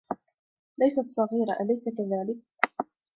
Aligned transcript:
ليست 0.77 1.09
صغيرة، 1.11 1.53
أليس 1.61 1.85
كذلك؟ 1.89 2.37